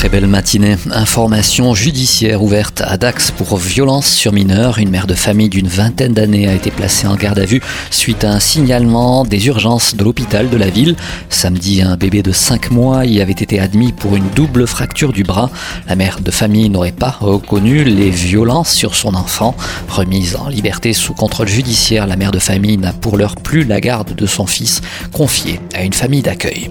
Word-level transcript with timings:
Très 0.00 0.08
belle 0.08 0.28
matinée. 0.28 0.78
Information 0.92 1.74
judiciaire 1.74 2.42
ouverte 2.42 2.80
à 2.80 2.96
Dax 2.96 3.32
pour 3.32 3.58
violence 3.58 4.06
sur 4.06 4.32
mineurs. 4.32 4.78
Une 4.78 4.88
mère 4.88 5.06
de 5.06 5.12
famille 5.12 5.50
d'une 5.50 5.68
vingtaine 5.68 6.14
d'années 6.14 6.48
a 6.48 6.54
été 6.54 6.70
placée 6.70 7.06
en 7.06 7.16
garde 7.16 7.38
à 7.38 7.44
vue 7.44 7.60
suite 7.90 8.24
à 8.24 8.32
un 8.32 8.40
signalement 8.40 9.26
des 9.26 9.46
urgences 9.48 9.94
de 9.94 10.02
l'hôpital 10.02 10.48
de 10.48 10.56
la 10.56 10.70
ville. 10.70 10.96
Samedi, 11.28 11.82
un 11.82 11.98
bébé 11.98 12.22
de 12.22 12.32
5 12.32 12.70
mois 12.70 13.04
y 13.04 13.20
avait 13.20 13.32
été 13.32 13.60
admis 13.60 13.92
pour 13.92 14.16
une 14.16 14.26
double 14.34 14.66
fracture 14.66 15.12
du 15.12 15.22
bras. 15.22 15.50
La 15.86 15.96
mère 15.96 16.20
de 16.22 16.30
famille 16.30 16.70
n'aurait 16.70 16.92
pas 16.92 17.18
reconnu 17.20 17.84
les 17.84 18.08
violences 18.08 18.72
sur 18.72 18.94
son 18.94 19.14
enfant. 19.14 19.54
Remise 19.86 20.34
en 20.34 20.48
liberté 20.48 20.94
sous 20.94 21.12
contrôle 21.12 21.48
judiciaire, 21.48 22.06
la 22.06 22.16
mère 22.16 22.30
de 22.30 22.38
famille 22.38 22.78
n'a 22.78 22.94
pour 22.94 23.18
l'heure 23.18 23.36
plus 23.36 23.64
la 23.64 23.82
garde 23.82 24.14
de 24.14 24.24
son 24.24 24.46
fils, 24.46 24.80
confié 25.12 25.60
à 25.74 25.84
une 25.84 25.92
famille 25.92 26.22
d'accueil. 26.22 26.70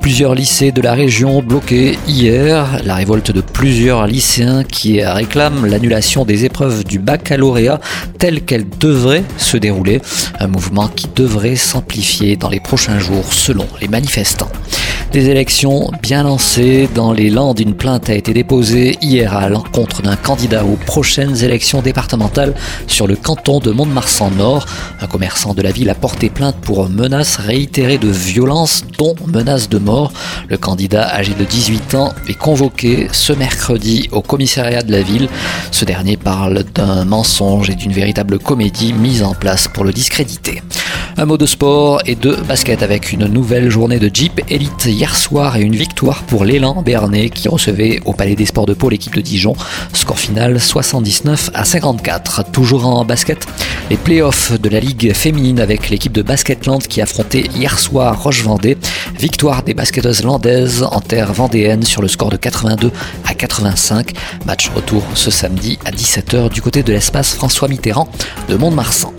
Plusieurs 0.00 0.34
lycées 0.34 0.72
de 0.72 0.80
la 0.80 0.94
région 0.94 1.42
bloqués 1.42 1.98
hier 2.08 2.69
la 2.84 2.94
révolte 2.94 3.30
de 3.30 3.40
plusieurs 3.40 4.06
lycéens 4.06 4.64
qui 4.64 5.02
réclament 5.02 5.66
l'annulation 5.66 6.24
des 6.24 6.44
épreuves 6.44 6.84
du 6.84 6.98
baccalauréat 6.98 7.80
telles 8.18 8.42
qu'elles 8.42 8.68
devraient 8.68 9.24
se 9.36 9.56
dérouler. 9.56 10.00
Un 10.38 10.46
mouvement 10.46 10.88
qui 10.88 11.08
devrait 11.14 11.56
s'amplifier 11.56 12.36
dans 12.36 12.48
les 12.48 12.60
prochains 12.60 12.98
jours 12.98 13.32
selon 13.32 13.66
les 13.80 13.88
manifestants. 13.88 14.50
Des 15.12 15.28
élections 15.28 15.90
bien 16.00 16.22
lancées 16.22 16.88
dans 16.94 17.12
les 17.12 17.30
Landes. 17.30 17.58
Une 17.58 17.74
plainte 17.74 18.08
a 18.08 18.14
été 18.14 18.32
déposée 18.32 18.96
hier 19.02 19.36
à 19.36 19.48
l'encontre 19.48 20.02
d'un 20.02 20.14
candidat 20.14 20.64
aux 20.64 20.76
prochaines 20.76 21.42
élections 21.42 21.82
départementales 21.82 22.54
sur 22.86 23.08
le 23.08 23.16
canton 23.16 23.58
de 23.58 23.72
Mont-de-Marsan-Nord. 23.72 24.66
Un 25.00 25.06
commerçant 25.08 25.52
de 25.52 25.62
la 25.62 25.72
ville 25.72 25.90
a 25.90 25.96
porté 25.96 26.30
plainte 26.30 26.54
pour 26.62 26.88
menaces 26.88 27.38
réitérées 27.38 27.98
de 27.98 28.08
violence, 28.08 28.84
dont 28.98 29.16
menace 29.26 29.68
de 29.68 29.78
mort. 29.78 30.12
Le 30.48 30.58
candidat 30.58 31.12
âgé 31.12 31.34
de 31.34 31.44
18 31.44 31.96
ans 31.96 32.12
est 32.28 32.38
convoqué 32.38 33.08
ce 33.10 33.32
mercredi 33.32 34.08
au 34.12 34.22
commissariat 34.22 34.82
de 34.82 34.92
la 34.92 35.02
ville. 35.02 35.28
Ce 35.72 35.84
dernier 35.84 36.16
parle 36.18 36.62
d'un 36.72 37.04
mensonge 37.04 37.68
et 37.68 37.74
d'une 37.74 37.92
véritable 37.92 38.38
comédie 38.38 38.92
mise 38.92 39.24
en 39.24 39.34
place 39.34 39.66
pour 39.66 39.82
le 39.82 39.92
discréditer. 39.92 40.62
Un 41.20 41.26
mot 41.26 41.36
de 41.36 41.44
sport 41.44 42.00
et 42.06 42.14
de 42.14 42.34
basket 42.48 42.82
avec 42.82 43.12
une 43.12 43.26
nouvelle 43.26 43.68
journée 43.68 43.98
de 43.98 44.10
Jeep 44.10 44.40
Elite 44.48 44.86
hier 44.86 45.14
soir 45.14 45.58
et 45.58 45.60
une 45.60 45.76
victoire 45.76 46.22
pour 46.22 46.46
l'élan 46.46 46.80
Bernay 46.80 47.28
qui 47.28 47.46
recevait 47.46 48.00
au 48.06 48.14
Palais 48.14 48.36
des 48.36 48.46
Sports 48.46 48.64
de 48.64 48.72
Pau 48.72 48.88
l'équipe 48.88 49.14
de 49.14 49.20
Dijon. 49.20 49.54
Score 49.92 50.18
final 50.18 50.58
79 50.58 51.50
à 51.52 51.66
54. 51.66 52.50
Toujours 52.52 52.86
en 52.86 53.04
basket, 53.04 53.46
les 53.90 53.98
playoffs 53.98 54.58
de 54.58 54.70
la 54.70 54.80
Ligue 54.80 55.12
féminine 55.12 55.60
avec 55.60 55.90
l'équipe 55.90 56.12
de 56.12 56.22
Basketland 56.22 56.80
qui 56.80 57.02
affrontait 57.02 57.44
hier 57.54 57.78
soir 57.78 58.22
Roche-Vendée. 58.22 58.78
Victoire 59.18 59.62
des 59.62 59.74
basketteuses 59.74 60.24
landaises 60.24 60.82
en 60.82 61.02
terre 61.02 61.34
vendéenne 61.34 61.82
sur 61.82 62.00
le 62.00 62.08
score 62.08 62.30
de 62.30 62.38
82 62.38 62.90
à 63.26 63.34
85. 63.34 64.14
Match 64.46 64.70
retour 64.74 65.04
ce 65.12 65.30
samedi 65.30 65.78
à 65.84 65.90
17h 65.90 66.50
du 66.50 66.62
côté 66.62 66.82
de 66.82 66.94
l'espace 66.94 67.34
François 67.34 67.68
Mitterrand 67.68 68.08
de 68.48 68.56
Mont-de-Marsan. 68.56 69.12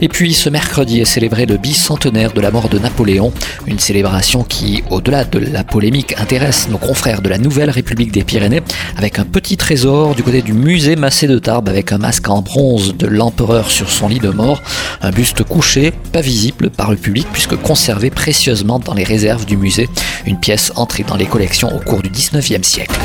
Et 0.00 0.08
puis 0.08 0.34
ce 0.34 0.48
mercredi 0.48 1.00
est 1.00 1.04
célébré 1.04 1.46
le 1.46 1.56
bicentenaire 1.56 2.32
de 2.32 2.40
la 2.40 2.50
mort 2.50 2.68
de 2.68 2.78
Napoléon, 2.78 3.32
une 3.66 3.78
célébration 3.78 4.42
qui, 4.44 4.82
au-delà 4.90 5.24
de 5.24 5.38
la 5.38 5.64
polémique, 5.64 6.14
intéresse 6.18 6.68
nos 6.68 6.78
confrères 6.78 7.22
de 7.22 7.28
la 7.28 7.38
Nouvelle 7.38 7.70
République 7.70 8.12
des 8.12 8.24
Pyrénées 8.24 8.62
avec 8.96 9.18
un 9.18 9.24
petit 9.24 9.56
trésor 9.56 10.14
du 10.14 10.22
côté 10.22 10.42
du 10.42 10.52
musée 10.52 10.96
Massé 10.96 11.26
de 11.26 11.38
Tarbes 11.38 11.68
avec 11.68 11.92
un 11.92 11.98
masque 11.98 12.28
en 12.28 12.42
bronze 12.42 12.96
de 12.96 13.06
l'empereur 13.06 13.70
sur 13.70 13.90
son 13.90 14.08
lit 14.08 14.20
de 14.20 14.30
mort, 14.30 14.62
un 15.02 15.10
buste 15.10 15.42
couché, 15.44 15.92
pas 16.12 16.20
visible 16.20 16.70
par 16.70 16.90
le 16.90 16.96
public 16.96 17.26
puisque 17.32 17.56
conservé 17.56 18.10
précieusement 18.10 18.78
dans 18.78 18.94
les 18.94 19.04
réserves 19.04 19.46
du 19.46 19.56
musée, 19.56 19.88
une 20.26 20.38
pièce 20.38 20.72
entrée 20.76 21.04
dans 21.04 21.16
les 21.16 21.26
collections 21.26 21.74
au 21.74 21.78
cours 21.78 22.02
du 22.02 22.10
19e 22.10 22.62
siècle. 22.62 22.98